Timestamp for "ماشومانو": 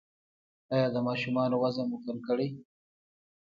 1.07-1.55